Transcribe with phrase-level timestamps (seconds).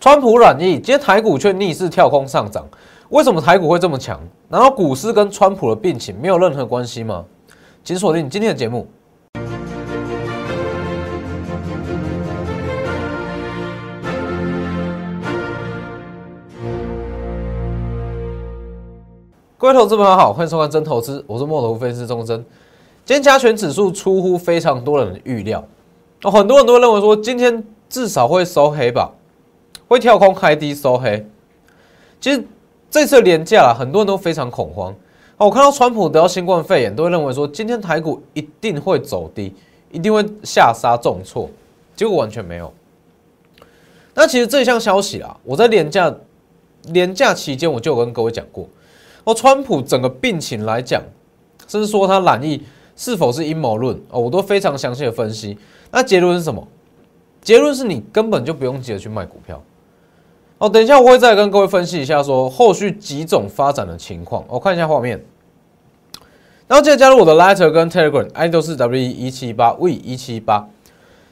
[0.00, 2.66] 川普软意，今天台股却逆势跳空上涨，
[3.10, 4.18] 为什么台股会这么强？
[4.48, 7.22] 难道股市跟川普的病情没有任何关系吗？
[7.84, 8.86] 请锁定今天的节目。
[19.58, 22.42] 各位投资朋友好，欢迎收看真投资，我是墨头分析师钟真。
[23.04, 25.62] 今天加权指数出乎非常多人的预料，
[26.22, 29.12] 很多人都认为说今天至少会收黑吧，
[29.90, 31.26] 会跳空开低收黑。
[32.20, 32.44] 其实
[32.88, 34.94] 这次连假啊，很多人都非常恐慌。
[35.36, 39.52] 我看到川普得到新冠肺炎，都会认为说今天台股一定会走低，
[39.90, 41.50] 一定会下杀重挫，
[41.96, 42.72] 结果完全没有。
[44.14, 46.14] 那其实这项消息啊，我在连假
[46.84, 48.68] 连假期间我就有跟各位讲过。
[49.24, 51.02] 哦，川普整个病情来讲，
[51.66, 52.62] 甚至说他染疫
[52.94, 55.58] 是否是阴谋论哦，我都非常详细的分析。
[55.90, 56.64] 那结论是什么？
[57.42, 59.60] 结论是你根本就不用急着去卖股票。
[60.60, 64.44] 哦，等一下我会再跟各位分析一下，说后续几种发展的情况。
[64.46, 65.18] 我看一下画面，
[66.68, 70.68] 然后记得加入我的 Letter 跟 Telegram，I 都是 W 一七八 V 一七八，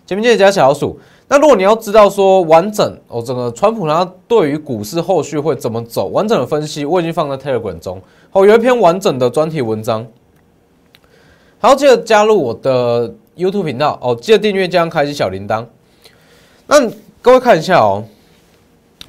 [0.07, 0.99] 前面记得加小老鼠。
[1.29, 8.01] 那如果你要知道说完整哦，整个川普他对于股市后续会怎么走，完整的分析我已经放在 Telegram 中，
[8.33, 10.07] 哦，有一篇完整的专题文章。
[11.59, 15.67] 好，记得加入我的 YouTube 频道哦，记得订阅加上开启小铃铛。
[16.67, 16.89] 那
[17.21, 18.05] 各位看一下哦，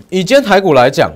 [0.09, 1.11] 以今天台股来讲，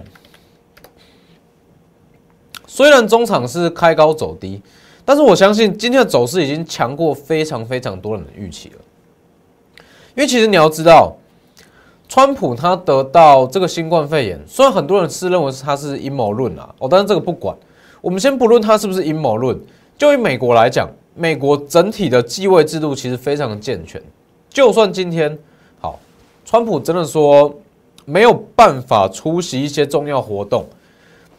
[2.68, 4.62] 虽然中场是开高走低，
[5.06, 8.76] 但是我相信今天的走势已经强过非常非常多人的预期了。
[10.16, 11.16] 因为其实你要知道，
[12.08, 17.58] 川普他得到这个新冠肺炎，虽然很多人是认为他是阴谋论啊，哦，但是这个不管，
[18.02, 19.60] 我们先不论他是不是阴谋论，
[19.98, 24.00] 就以美国来讲，美国整体的继位制度其实非常的健全，
[24.50, 25.36] 就算今天
[25.80, 26.00] 好，
[26.46, 27.52] 川普真的说
[28.06, 30.66] 没有办法出席一些重要活动，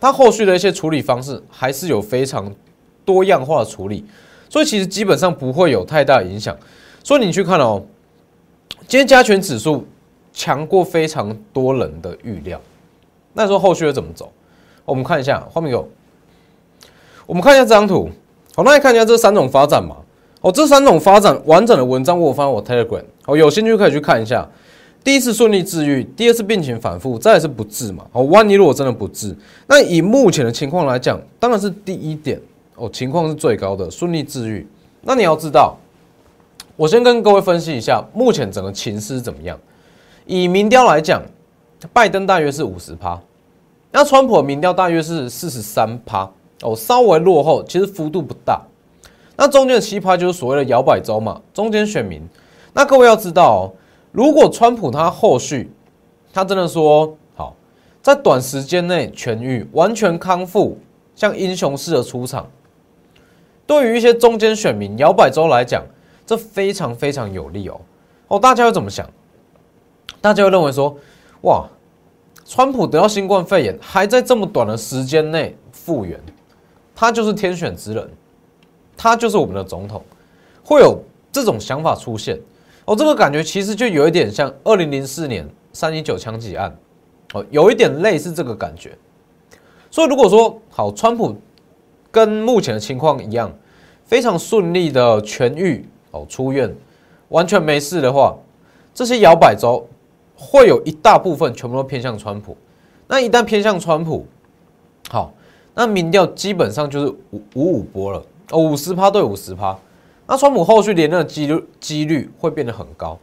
[0.00, 2.52] 他后续的一些处理方式还是有非常
[3.04, 4.04] 多样化的处理，
[4.48, 6.56] 所以其实基本上不会有太大影响，
[7.02, 7.83] 所以你去看哦。
[8.86, 9.86] 今天加权指数
[10.34, 12.61] 强过非常多人的预料，
[13.33, 14.30] 那说后续会怎么走？
[14.84, 15.89] 我们看一下画面有，
[17.24, 18.10] 我们看一下这张图，
[18.55, 19.96] 好，那来看一下这三种发展嘛。
[20.42, 24.46] 哦，这三种发展完整的文章我放在我 Telegram，哦，有兴趣可以去看一下。
[25.04, 28.04] 第一次顺利治愈，第二次病情反复，再是不治嘛。
[28.10, 29.36] 哦，万一如果真的不治，
[29.68, 32.40] 那以目前的情况来讲，当然是第一点
[32.74, 34.66] 哦，情况是最高的顺利治愈。
[35.02, 35.76] 那你要知道。
[36.76, 39.56] 我先跟各位分析一下目前整个情势怎么样。
[40.26, 41.22] 以民调来讲，
[41.92, 43.16] 拜登大约是五十趴，
[43.92, 46.28] 那川普民调大约是四十三趴，
[46.62, 48.60] 哦，稍微落后，其实幅度不大。
[49.36, 52.20] 那中间的七趴就是所谓的摇摆州嘛，中间选民。
[52.72, 53.72] 那各位要知道哦，
[54.14, 55.73] 如果川普他后续
[56.33, 57.57] 他真的说好，
[58.01, 60.79] 在短时间内痊愈、完全康复，
[61.17, 62.48] 像英雄式的出场，
[63.67, 65.85] 对于一些中间选民、摇摆州来讲。
[66.27, 67.79] 这非常非常有利哦
[68.29, 69.07] 哦，大家会怎么想？
[70.23, 70.96] 大家会认为说，
[71.42, 71.69] 哇，
[72.46, 76.19] 川普得到新冠肺炎，还在这么短的时间内复原，
[76.95, 78.08] 他就是天选之人，
[78.96, 80.02] 他就是我们的总统，
[80.64, 80.98] 会有
[81.31, 82.41] 这种想法出现
[82.84, 82.96] 哦。
[82.96, 86.77] 这个感觉其实就有一点像二零零四年三一九枪击案
[87.33, 88.96] 哦，有一点类似这个感觉。
[89.90, 91.36] 所以如果说好，川普
[92.11, 93.52] 跟目前的情况一样，
[94.05, 95.86] 非常顺利的痊愈。
[96.11, 96.72] 哦，出院
[97.30, 98.36] 完全没事的话，
[98.95, 99.84] 这些摇摆州
[100.36, 102.56] 会有一大部分全部都偏向川普。
[103.08, 104.24] 那一旦偏向川普，
[105.08, 105.34] 好，
[105.74, 108.22] 那民调基本上就是五五五波了，
[108.52, 109.77] 哦，五十趴对五十趴。
[110.27, 113.18] 那川普后续连任的几率几率会变得很高。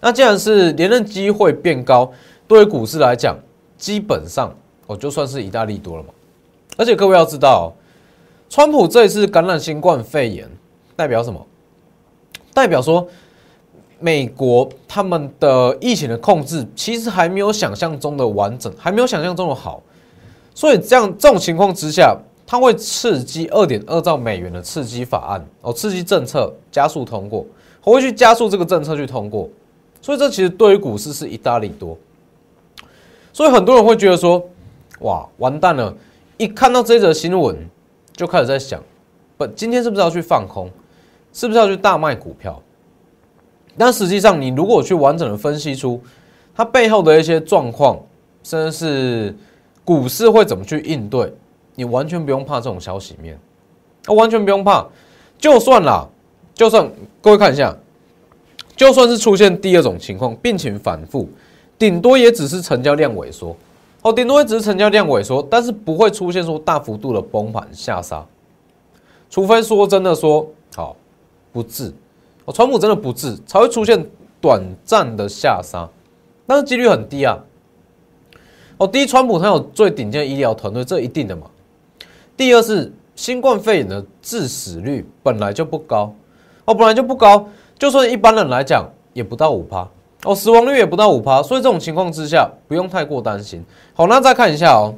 [0.00, 2.10] 那既然是连任机会变高，
[2.46, 3.36] 对于股市来讲，
[3.76, 4.54] 基本上
[4.86, 6.10] 我就算是一大利多了嘛。
[6.76, 7.72] 而且各位要知道，
[8.48, 10.48] 川普这一次感染新冠肺炎
[10.94, 11.44] 代表什么？
[12.54, 13.06] 代表说，
[13.98, 19.82] 美国他们的疫情的控制其实还没有想象中的完整，还没有想象中的好，
[20.54, 22.16] 所以这样这种情况之下，
[22.46, 27.44] 它会刺激二点二兆美元的刺激法案哦，刺激政策加速通过，
[27.82, 29.48] 我会去加速这个政策去通过，
[30.00, 31.98] 所以这其实对于股市是一大利多。
[33.32, 34.42] 所以很多人会觉得说，
[35.00, 35.94] 哇，完蛋了！
[36.38, 37.56] 一看到这则新闻，
[38.12, 38.82] 就开始在想，
[39.36, 40.70] 不，今天是不是要去放空？
[41.32, 42.62] 是不是要去大卖股票？
[43.76, 46.00] 但实际上，你如果去完整的分析出
[46.54, 48.00] 它背后的一些状况，
[48.42, 49.36] 甚至是
[49.84, 51.30] 股市会怎么去应对，
[51.76, 53.38] 你完全不用怕这种消息面，
[54.06, 54.84] 啊，完全不用怕。
[55.38, 56.08] 就算啦，
[56.54, 56.90] 就算
[57.20, 57.76] 各位看一下，
[58.74, 61.28] 就算是出现第二种情况，病情反复，
[61.78, 63.54] 顶多也只是成交量萎缩，
[64.00, 68.24] 哦，顶多也只是成交量萎缩，但是不会出现说大幅度的崩盘下杀，
[69.28, 70.96] 除非说真的说好
[71.52, 71.92] 不治，
[72.46, 74.02] 哦，川普真的不治才会出现
[74.40, 75.86] 短暂的下杀，
[76.46, 77.38] 但是几率很低啊。
[78.78, 81.46] 哦，第一，川普他有最顶尖的医疗团队，这一定的嘛。
[82.36, 86.14] 第二是新冠肺炎的致死率本来就不高，
[86.64, 87.48] 哦，本来就不高，
[87.78, 89.88] 就算一般人来讲也不到五趴。
[90.24, 93.64] 哦，死亡率也不到五趴，所以这种情况之下不用太过担心。
[93.94, 94.92] 好，那再看一下哦，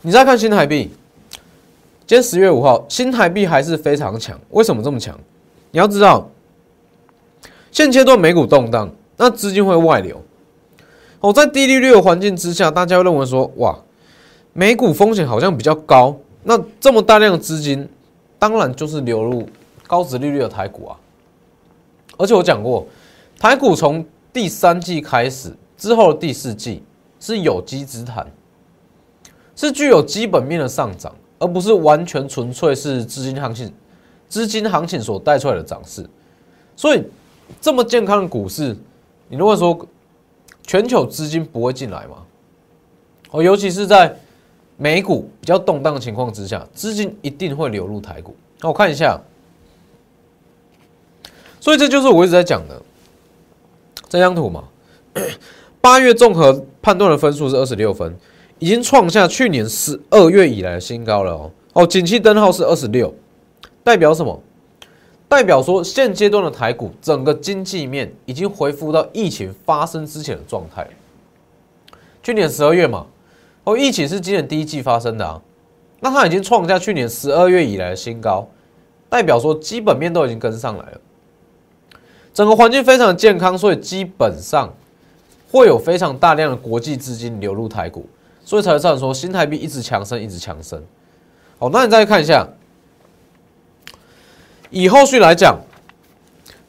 [0.00, 0.90] 你再看新台币，
[2.06, 4.40] 今天十月五号，新台币还是非常强。
[4.50, 5.18] 为什么这么强？
[5.72, 6.30] 你要知道，
[7.70, 10.22] 现阶段美股动荡，那资金会外流。
[11.20, 13.78] 哦，在低利率的环境之下，大家会认为说，哇，
[14.54, 17.86] 美股风险好像比较高，那这么大量的资金，
[18.38, 19.46] 当然就是流入
[19.86, 20.96] 高值利率的台股啊。
[22.16, 22.86] 而且我讲过。
[23.36, 24.02] 台股从
[24.32, 26.82] 第三季开始之后的第四季
[27.18, 28.26] 是有机之谈，
[29.56, 33.70] 是具有基本面的上涨，而不是完全纯粹是资金行情、
[34.28, 36.08] 资金行情所带出来的涨势。
[36.76, 37.04] 所以
[37.60, 38.74] 这么健康的股市，
[39.28, 39.86] 你如果说
[40.62, 42.18] 全球资金不会进来吗？
[43.32, 44.16] 哦，尤其是在
[44.76, 48.34] 美股比较动荡的情况之下，资金一定会流入台股。
[48.60, 49.20] 那我看一下，
[51.60, 52.80] 所以这就是我一直在讲的。
[54.08, 54.64] 这张图嘛，
[55.80, 58.16] 八月综合判断的分数是二十六分，
[58.58, 61.50] 已经创下去年十二月以来的新高了哦。
[61.72, 63.12] 哦，景气灯号是二十六，
[63.82, 64.40] 代表什么？
[65.26, 70.86] 代表说现阶段的台股整个经济面已经恢复到疫情发生之前的状态。
[72.22, 73.04] 去年十二月嘛，
[73.64, 75.40] 哦，疫情是今年第一季发生的啊，
[76.00, 78.46] 那它已经创下去年十二月以来的新高，
[79.08, 81.00] 代表说基本面都已经跟上来了。
[82.34, 84.72] 整个环境非常健康，所以基本上
[85.50, 88.06] 会有非常大量的国际资金流入台股，
[88.44, 90.82] 所以才会这样说新台币一直强升，一直强升。
[91.58, 92.46] 好，那你再看一下，
[94.68, 95.58] 以后续来讲，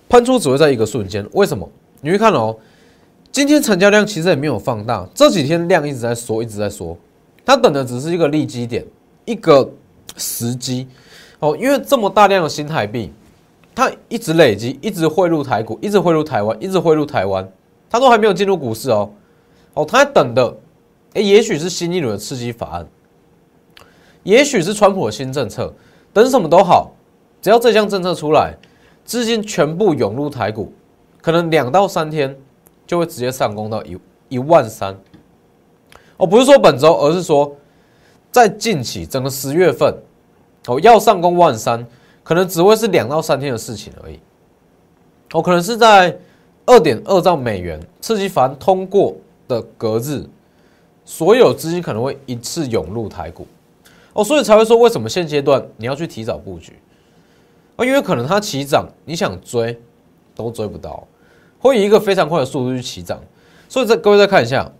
[0.07, 1.27] 喷出只会在一个瞬间。
[1.33, 1.69] 为什么？
[1.99, 2.55] 你会看哦，
[3.35, 6.97] 今天成交量其实也没有放大，这几天量一直在缩，一直在缩，
[7.43, 8.85] 它等的只是一个利基点，
[9.25, 9.69] 一个
[10.15, 10.87] 时机。
[11.39, 13.11] 哦，因为这么大量的新台币。
[13.75, 17.45] 它一直累积，一直汇入台股，一直汇入台湾，一直汇入台湾，
[17.89, 19.11] 它都还没有进入股市哦。
[19.73, 20.55] 哦，它在等的，
[21.15, 22.87] 哎，也许是新一轮的刺激法案，
[24.23, 25.73] 也许是川普的新政策，
[26.13, 26.93] 等什么都好，
[27.41, 28.53] 只要这项政策出来，
[29.03, 30.71] 资金全部涌入台股，
[31.21, 32.33] 可能两到三天
[32.85, 33.97] 就会直接上攻到一
[34.29, 34.97] 一万三。
[36.17, 37.55] 哦，不是说本周，而是说
[38.31, 39.95] 在近期整个十月份，
[40.67, 41.85] 哦，要上攻万三。
[42.23, 44.19] 可能只会是两到三天的事情而已，
[45.31, 46.17] 哦，可能是在
[46.65, 49.15] 二点二兆美元刺激法案通过
[49.47, 50.27] 的隔日，
[51.05, 53.45] 所有资金可能会一次涌入台股，
[54.13, 56.73] 哦，所以才会说为什么现阶段你要去提早布局，
[57.75, 59.79] 哦，因为可能它起涨，你想追
[60.33, 61.07] 都追不到，
[61.67, 63.19] 会以一个非常快的速度去起涨，
[63.67, 64.71] 所以再各位再看一下，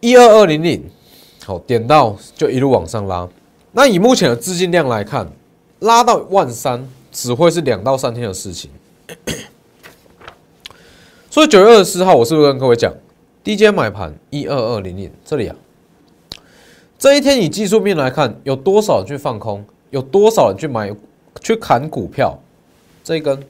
[0.00, 0.82] 一二二零零，
[1.44, 3.28] 好，点到就一路往上拉。
[3.72, 5.30] 那以目前的资金量来看，
[5.78, 8.70] 拉到万三只会是两到三天的事情。
[11.30, 12.92] 所以九月二十四号，我是不是跟各位讲，
[13.44, 15.54] 低阶买盘一二二零零这里啊？
[16.98, 19.64] 这一天以技术面来看，有多少人去放空？
[19.90, 20.92] 有多少人去买
[21.40, 22.36] 去砍股票？
[23.04, 23.40] 这一根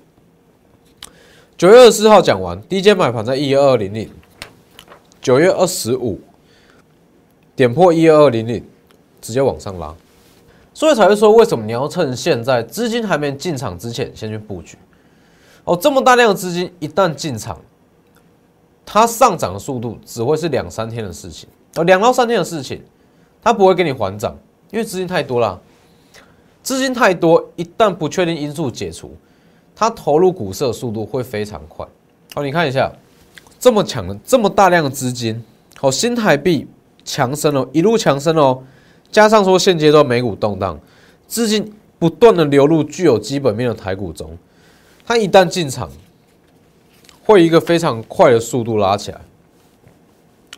[1.58, 4.08] 九月二十四号讲完，低阶买盘在一二二零零，
[5.20, 6.20] 九月二十五
[7.56, 8.64] 点破一二二零零，
[9.20, 9.92] 直接往上拉。
[10.72, 14.78] 所以才会说，为什么你要趁现在资金还没进场之前先去布局？
[15.64, 17.60] 哦，这么大量的资金一旦进场，
[18.86, 22.80] 它上涨的速度只会是两三天的事情，哦，两到三天的事情，
[23.42, 24.38] 它不会给你还涨，
[24.70, 25.60] 因为资金太多了。
[26.62, 29.16] 资金太多，一旦不确定因素解除，
[29.78, 31.86] 它投入股市的速度会非常快。
[32.34, 32.92] 好，你看一下，
[33.60, 35.40] 这么强的这么大量的资金，
[35.76, 36.66] 好，新台币
[37.04, 38.60] 强升哦，一路强升哦。
[39.12, 40.76] 加上说现阶段美股动荡，
[41.28, 44.36] 资金不断的流入具有基本面的台股中，
[45.06, 45.88] 它一旦进场，
[47.24, 49.20] 会一个非常快的速度拉起来，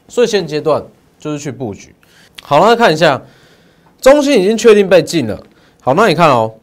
[0.08, 0.82] 所以现阶段
[1.18, 1.94] 就是去布局。
[2.42, 3.20] 好了，看一下，
[4.00, 5.44] 中心已经确定被禁了。
[5.82, 6.54] 好，那你看哦，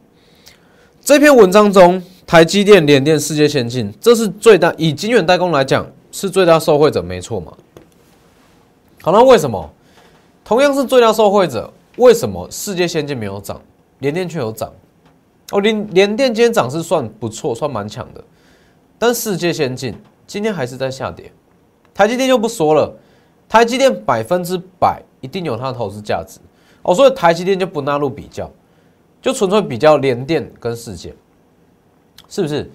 [1.00, 7.50] 这篇文章中，台积电、联电、世界先进，这是最大以晶圆代工来讲是最大受惠者，没错嘛？
[9.00, 9.70] 好，那为什么？
[10.44, 11.72] 同样是最大受惠者。
[11.96, 13.58] 为什么世界先进没有涨，
[14.00, 14.70] 联电却有涨？
[15.52, 18.22] 哦，联联电今天涨是算不错，算蛮强的。
[18.98, 19.94] 但世界先进
[20.26, 21.32] 今天还是在下跌。
[21.94, 22.94] 台积电就不说了，
[23.48, 26.38] 台积电百分之百一定有它的投资价值
[26.82, 28.50] 哦，所以台积电就不纳入比较，
[29.22, 31.14] 就纯粹比较联电跟世界，
[32.28, 32.70] 是不是？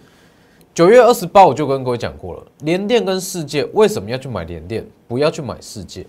[0.76, 6.04] 九月二十八我就跟各位讲过了，联电跟世界为什么要去买联电，不要去买世界？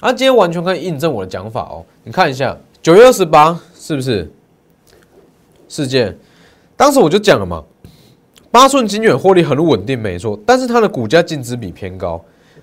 [0.00, 1.84] 啊，今天完全可以印证我的讲法哦。
[2.02, 4.32] 你看一下九月二十八是不是
[5.68, 6.16] 世界？
[6.74, 7.62] 当时我就讲了嘛，
[8.50, 12.18] 八寸金远获利很稳定，没错，但是它的股价净值比偏高，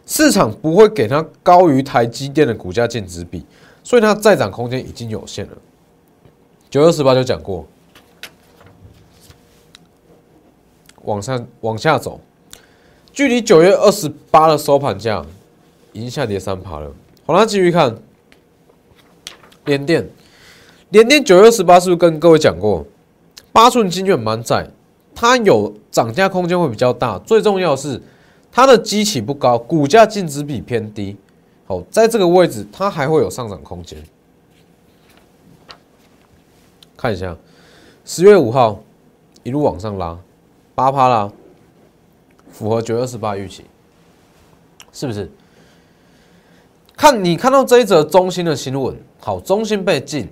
[0.08, 3.46] 市场不会给它高于台积电的股价净值比，
[3.84, 5.58] 所以它再涨空间已经有限了。
[6.72, 7.64] 九月二十八就讲过。
[11.08, 12.20] 往上往下走，
[13.14, 15.26] 距离九月二十八的收盘价
[15.94, 16.92] 已经下跌三趴了。
[17.26, 17.98] 好了，继续看
[19.64, 20.06] 联电，
[20.90, 22.86] 联电九月二十八是不是跟各位讲过，
[23.54, 24.70] 八寸金卷蛮窄，
[25.16, 27.18] 它有涨价空间会比较大。
[27.20, 28.02] 最重要的是
[28.52, 31.16] 它的基期不高，股价净值比偏低。
[31.66, 33.98] 好，在这个位置它还会有上涨空间。
[36.98, 37.38] 看一下
[38.04, 38.84] 十月五号
[39.44, 40.20] 一路往上拉。
[40.78, 41.32] 八趴啦，
[42.52, 43.64] 符合九月二十八预期，
[44.92, 45.28] 是不是？
[46.96, 50.30] 看你看到这一则中心的新闻，好，中心被禁，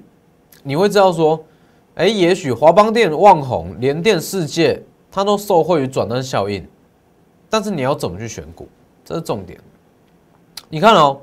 [0.61, 1.43] 你会知道说，
[1.95, 4.79] 哎，也许华邦电、旺宏、联电、世界，
[5.11, 6.63] 它都受惠于转单效应，
[7.49, 8.69] 但是你要怎么去选股，
[9.03, 9.59] 这是重点。
[10.69, 11.19] 你看哦，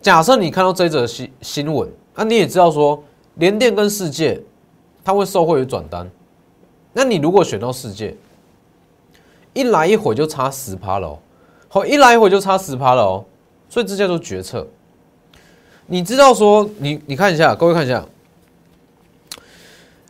[0.00, 3.02] 假设你看到这一则新新闻，那你也知道说，
[3.34, 4.40] 联电跟世界，
[5.02, 6.08] 它会受惠于转单，
[6.92, 8.16] 那你如果选到世界，
[9.54, 11.18] 一来一回就差十趴了哦，
[11.68, 13.24] 好，一来一回就差十趴了哦，
[13.68, 14.66] 所以这叫做决策。
[15.86, 18.04] 你知道说，你你看一下，各位看一下，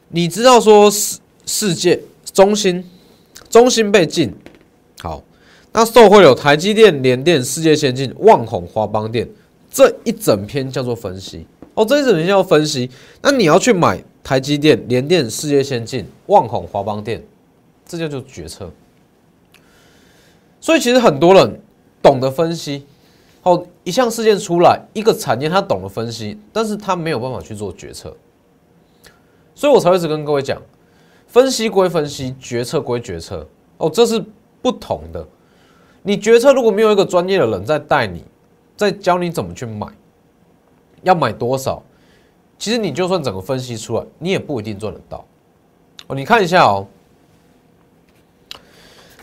[0.09, 2.01] 你知道说世世界
[2.33, 2.85] 中心
[3.51, 4.33] 中心被禁，
[5.03, 5.23] 好，
[5.73, 9.29] 那受惠有台积电、联电、世界先进、旺宏、华邦电
[9.71, 12.89] 这一整篇叫做分析哦，这一整篇叫分析。
[13.21, 17.21] 那你要去买台积电、联电、世界先进、旺宏、华邦电，
[17.85, 18.71] 这叫做决策。
[20.65, 21.61] 所以其实很多人
[22.03, 22.87] 懂得分析，
[23.43, 28.17] 哦，一项事件出来，一个产业他懂得分析，但是他没有办法去做决策，
[29.55, 30.59] 所以我才会一直跟各位讲，
[31.27, 34.25] 分析归分析，决策归决策，哦，这是
[34.63, 35.23] 不同的。
[36.03, 38.25] 你决策如果没有一个专业的人在带你，
[38.75, 39.87] 在教你怎么去买，
[41.03, 41.83] 要买多少，
[42.59, 45.27] 其实你就算整个分析出来，你也不一定赚得到。
[46.07, 46.87] 哦，你看一下哦，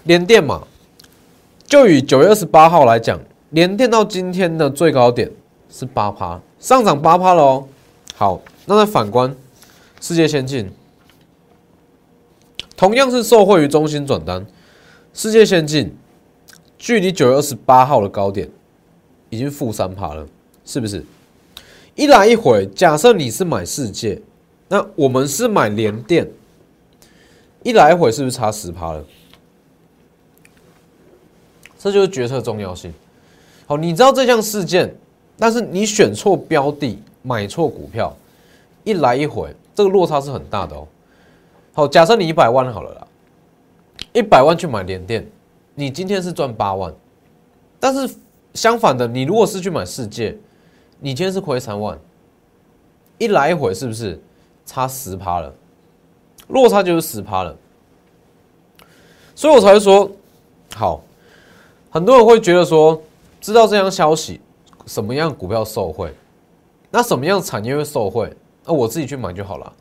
[0.03, 0.67] 连电嘛。
[1.71, 3.17] 就以九月二十八号来讲，
[3.51, 5.31] 连电到今天的最高点
[5.69, 7.65] 是八趴，上涨八趴了哦。
[8.13, 9.33] 好，那再反观
[10.01, 10.69] 世界先进，
[12.75, 14.45] 同样是受惠于中心转单，
[15.13, 15.95] 世界先进
[16.77, 18.49] 距离九月二十八号的高点
[19.29, 20.27] 已经负三趴了，
[20.65, 21.05] 是不是？
[21.95, 24.21] 一来一回，假设你是买世界，
[24.67, 26.29] 那我们是买联电，
[27.63, 29.05] 一来一回是不是差十趴了？
[31.81, 32.93] 这就是决策重要性。
[33.65, 34.93] 好，你知道这项事件，
[35.35, 38.15] 但是你选错标的，买错股票，
[38.83, 40.87] 一来一回，这个落差是很大的哦。
[41.73, 43.07] 好，假设你一百万好了啦，
[44.13, 45.27] 一百万去买联电，
[45.73, 46.93] 你今天是赚八万，
[47.79, 48.13] 但是
[48.53, 50.37] 相反的，你如果是去买世界，
[50.99, 51.97] 你今天是亏三万，
[53.17, 54.21] 一来一回是不是
[54.67, 55.51] 差十趴了？
[56.49, 57.55] 落差就是十趴了，
[59.33, 60.11] 所以我才会说
[60.75, 61.01] 好。
[61.93, 62.99] 很多人会觉得说，
[63.41, 64.39] 知道这样消息，
[64.85, 66.09] 什么样股票受贿，
[66.89, 68.33] 那什么样产业会受贿，
[68.65, 69.73] 那我自己去买就好了。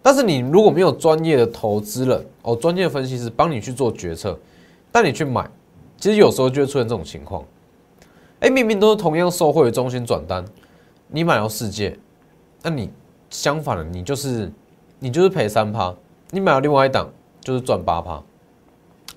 [0.00, 4.38] 但是你如果没有专业的投资人哦，专业的分析师帮你去做决策，
[4.92, 5.50] 带你去买，
[5.98, 7.44] 其实有时候就会出现这种情况。
[8.38, 10.44] 哎，明明都是同样受贿的中心转单，
[11.08, 11.98] 你买到世界，
[12.62, 12.88] 那你
[13.30, 14.48] 相反的，你就是
[15.00, 15.92] 你就是赔三趴，
[16.30, 17.08] 你买了另外一档
[17.40, 18.22] 就是赚八趴，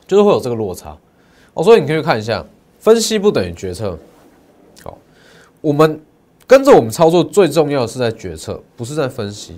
[0.07, 0.97] 就是会有这个落差。
[1.55, 2.45] 哦，所以你可以看一下，
[2.79, 3.97] 分析不等于决策。
[4.83, 4.95] 好，
[5.61, 5.99] 我们
[6.45, 9.57] 跟着我们操作最重要的是在决策，不是在分析。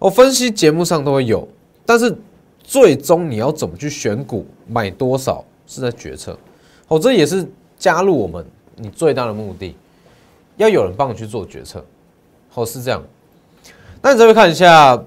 [0.00, 1.48] 哦，分析节目上都会有，
[1.86, 2.14] 但是
[2.62, 6.36] 最终你要怎么去选股、买多少是在决策。
[6.88, 7.46] 哦，这也是
[7.78, 8.44] 加入我们
[8.76, 9.76] 你最大的目的，
[10.56, 11.84] 要有人帮你去做决策。
[12.50, 13.02] 好，是这样。
[14.02, 15.00] 那你再去看一下，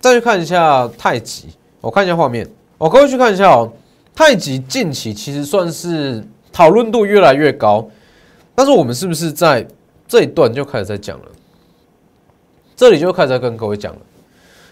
[0.00, 1.48] 再去看一下太极。
[1.80, 2.48] 我看一下画面。
[2.76, 3.72] 我各位去看一下哦。
[4.16, 7.86] 太极近期其实算是讨论度越来越高，
[8.54, 9.64] 但是我们是不是在
[10.08, 11.26] 这一段就开始在讲了？
[12.74, 14.00] 这里就开始在跟各位讲了。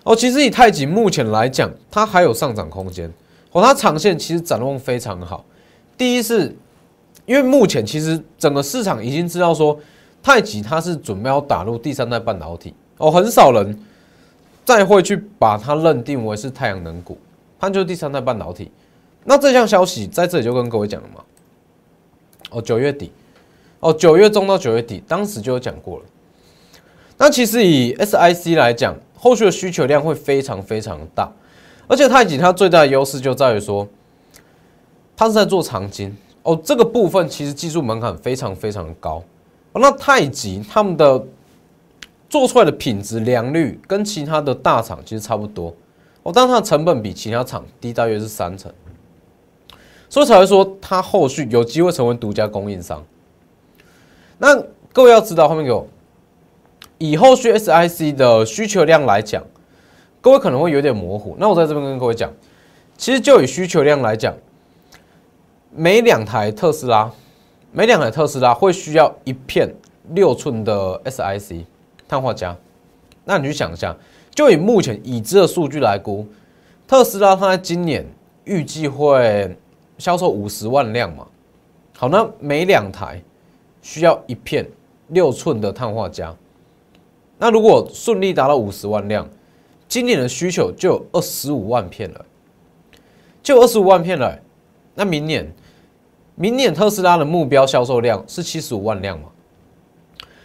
[0.04, 3.12] 哦，其实以太极目前来讲，它还有上涨空间。
[3.52, 5.44] 哦，它长线其实展望非常好。
[5.98, 6.56] 第一是，
[7.26, 9.78] 因为目前其实整个市场已经知道说，
[10.22, 13.78] 太极它是准备要打入第三代半导体哦，很少人
[14.64, 17.18] 再会去把它认定为是太阳能股，
[17.60, 18.70] 它就是第三代半导体。
[19.24, 21.24] 那这项消息在这里就跟各位讲了嘛，
[22.50, 23.10] 哦，九月底，
[23.80, 26.04] 哦，九月中到九月底，当时就有讲过了。
[27.16, 31.32] 那其实以 SIC 来讲，后续的需求量会非常非常大，
[31.86, 33.88] 而且太极它最大的优势就在于说，
[35.16, 39.22] 它是在做长金哦，这个部分其实技术门槛非常非常高。
[39.72, 41.24] 那太极他们的
[42.28, 45.74] 做出来的品质良率跟其他的大厂其实差不多。
[46.22, 48.72] 哦，但它的成本比其他厂低大约是三成，
[50.14, 53.04] 所以才会说它后续有机会成为独家供应商。
[54.38, 55.88] 那各位要知道后面有。
[56.98, 59.42] 以后续 SIC 的需求量来讲，
[60.20, 61.34] 各位可能会有点模糊。
[61.36, 62.32] 那我在这边跟各位讲，
[62.96, 64.32] 其实就以需求量来讲，
[65.74, 67.10] 每两台特斯拉，
[67.72, 69.68] 每两台特斯拉会需要一片
[70.10, 71.64] 六寸的 SIC
[72.06, 72.56] 碳化镓。
[73.24, 73.96] 那你去想一下，
[74.32, 76.24] 就以目前已知的数据来估，
[76.86, 78.06] 特斯拉它在今年
[78.44, 79.58] 预计会
[79.98, 81.26] 销售五十万辆嘛？
[81.96, 83.22] 好，那每两台
[83.80, 84.68] 需要一片
[85.08, 86.36] 六寸的碳化镓。
[87.38, 89.28] 那如果顺利达到五十万辆，
[89.88, 92.24] 今年的需求就有二十五万片了，
[93.42, 94.38] 就二十五万片了。
[94.94, 95.52] 那明年，
[96.34, 99.28] 明年特斯拉的目标销售量是七十五万辆嘛？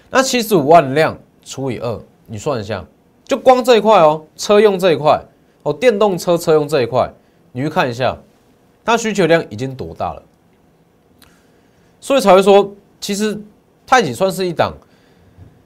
[0.09, 2.85] 那七十五万辆除以二，你算一下，
[3.23, 5.23] 就光这一块哦，车用这一块
[5.63, 7.11] 哦，电动车车用这一块，
[7.51, 8.17] 你去看一下，
[8.89, 10.23] 它需求量已经多大了？
[12.01, 13.39] 所以才会说，其实
[13.85, 14.73] 太极算是一档。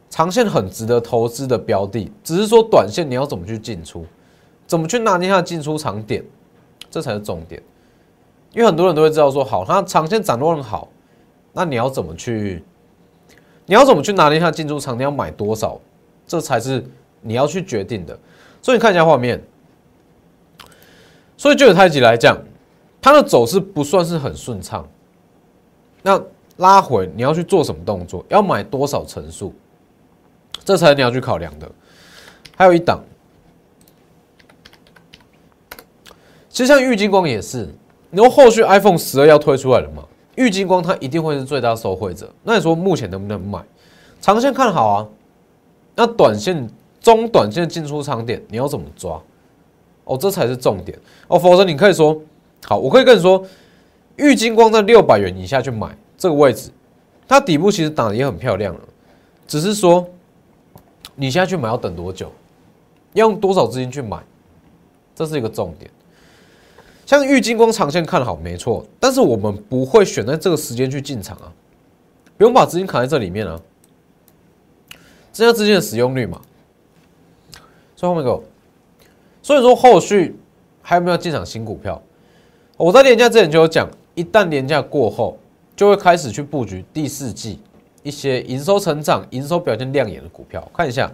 [0.09, 4.05] 长线很值得投资的标的，只是说短线你要怎么去进出，
[4.67, 6.23] 怎么去拿捏它的进出场点，
[6.91, 7.59] 这才是重点。
[8.51, 10.87] 因为很多人都会知道说，好，它长线展望好，
[11.51, 12.63] 那你要怎么去，
[13.65, 15.81] 你要怎么去拿捏它进出场，你要买多少，
[16.27, 16.85] 这才是
[17.21, 18.15] 你要去决定的。
[18.61, 19.43] 所以你看一下画面，
[21.35, 22.37] 所以就有太极来讲，
[23.03, 24.87] 它的走势不算是很顺畅。
[26.01, 26.19] 那
[26.57, 28.25] 拉回你要去做什么动作？
[28.29, 29.53] 要买多少层数？
[30.63, 31.69] 这才是你要去考量的。
[32.55, 33.03] 还有一档，
[36.47, 37.67] 其实像玉金光也是，
[38.09, 40.05] 你说后续 iPhone 十二要推出来了嘛？
[40.35, 42.31] 玉金光它一定会是最大受惠者。
[42.43, 43.61] 那你说目前能不能买？
[44.21, 45.07] 长线看好啊。
[45.95, 46.69] 那短线、
[47.01, 49.21] 中短线进出场点你要怎么抓？
[50.05, 51.37] 哦，这才是重点哦。
[51.37, 52.19] 否则你可以说，
[52.65, 53.45] 好，我可以跟你说，
[54.15, 56.69] 玉金光在六百元以下去买这个位置，
[57.27, 58.81] 它底部其实打的也很漂亮了，
[59.47, 60.07] 只是说。
[61.15, 62.31] 你现在去买要等多久？
[63.13, 64.17] 要用多少资金去买？
[65.13, 65.87] 这是一个重点。
[67.05, 71.53] 像玉金光长线看好没错，但是我们不会选在这个时间去进场啊，
[72.35, 73.61] 不用把资金卡在这里面啊，
[75.31, 76.41] 增加资金的使用率嘛。
[77.95, 78.41] 所以后面个，
[79.43, 80.35] 所以说后续
[80.81, 82.01] 还有没有进场新股票？
[82.77, 85.37] 我在年假之前就有讲，一旦年假过后，
[85.75, 87.59] 就会开始去布局第四季。
[88.01, 91.09] 一些营收成长、营收表现亮眼的股票，看一下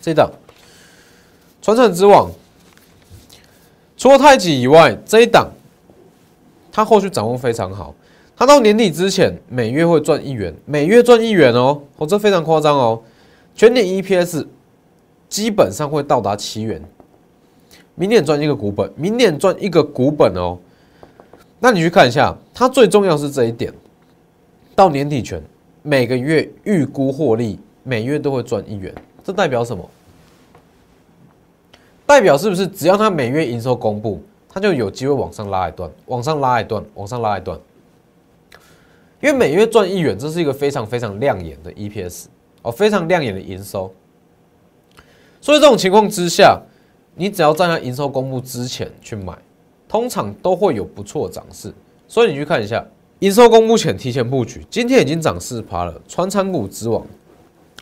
[0.00, 0.30] 这档
[1.60, 2.30] 传承之王，
[3.96, 5.50] 除了太极以外，这一档
[6.70, 7.92] 它后续掌握非常好，
[8.36, 13.02] 它到年底之前每月会赚一元，每月赚一元哦，哦这非常夸张哦，
[13.56, 14.46] 全年 EPS
[15.28, 16.80] 基本上会到达七元，
[17.94, 20.58] 明年赚一个股本，明年赚一个股本哦，
[21.60, 23.72] 那你去看一下，它最重要是这一点。
[24.74, 25.40] 到年底前，
[25.82, 29.88] 每个月预估获利，每月都会赚一元，这代表什么？
[32.04, 37.58] 代表是不是只要它每月营收公布，它就有机会往上拉一段，往上拉一段，往上拉一段？
[39.20, 42.24] 因为每月赚一元，这是一个非常非常亮眼的 EPS
[42.62, 43.90] 哦，非常亮眼的营收。
[45.40, 46.60] 所以这种情况之下，
[47.14, 49.36] 你只要站在营收公布之前去买，
[49.88, 51.72] 通常都会有不错的涨势。
[52.08, 52.84] 所以你去看一下。
[53.20, 56.02] 营收公布前提前布局，今天已经涨四趴了。
[56.06, 57.06] 传产股之王，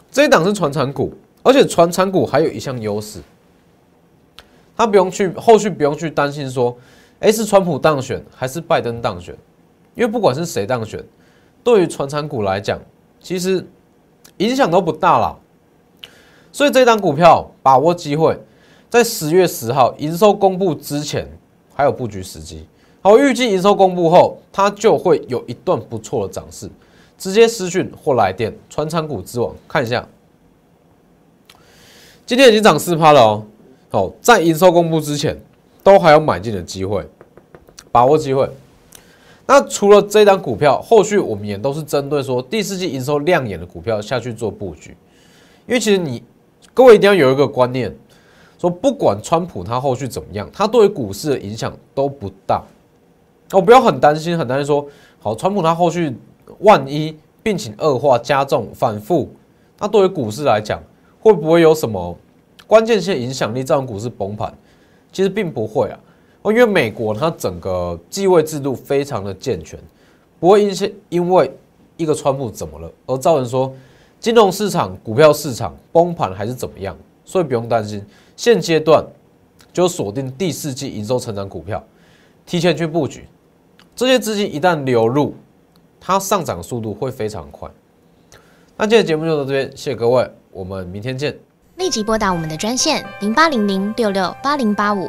[0.08, 3.18] 这一档是传产股，而且传产股还有一项优势，
[4.76, 6.76] 他不用去后续不用去担心说，
[7.18, 9.34] 哎是川普当选还是拜登当选，
[9.96, 11.02] 因为不管是谁当选，
[11.64, 12.78] 对于传产股来讲，
[13.18, 13.66] 其实
[14.36, 15.36] 影响都不大啦。
[16.52, 18.38] 所以这档股票把握机会，
[18.92, 21.26] 在十月十号营收公布之前，
[21.74, 22.66] 还有布局时机。
[23.00, 26.68] 好，预计营收公布后，它就会有一段不错的涨势。
[27.16, 30.06] 直接私讯或来电，传产股之王看一下，
[32.26, 33.46] 今天已经涨四趴了哦。
[33.88, 35.40] 好，在营收公布之前，
[35.82, 37.08] 都还有买进的机会，
[37.90, 38.46] 把握机会。
[39.46, 44.94] 那除了这档股票，后续我们也都是针对说第四季营收亮眼的股票下去做布局，
[45.66, 46.22] 因为其实你
[46.74, 47.94] 各位一定要有一个观念，
[48.62, 52.62] 说不管川普他后续怎么样，他对股市的影响都不大。
[53.50, 54.86] 我不要很担心，很担心说，
[55.18, 56.16] 好，川普他后续
[56.60, 59.28] 万一病情恶化加重反复，
[59.80, 60.80] 那对于股市来讲，
[61.20, 62.16] 会不会有什么
[62.68, 64.54] 关键性影响力造成股市崩盘？
[65.10, 65.98] 其实并不会啊。
[66.42, 69.76] 哦，因为美国它整个继位制度非常的健全，
[70.38, 71.52] 不会因因为
[71.96, 73.74] 一个川普怎么了而造成说
[74.20, 78.00] 金融市场、股票市场崩盘还是怎么样，所以不用担心。
[78.42, 79.06] 现阶段
[79.72, 81.80] 就锁定第四季营收成长股票，
[82.44, 83.24] 提前去布局。
[83.94, 85.36] 这些资金一旦流入，
[86.00, 87.70] 它上涨速度会非常快。
[88.76, 91.38] 那今天节目就到这边，谢谢各位，我们明天见。
[91.76, 95.08] 立即拨打我们的专线零八零零六六八零八五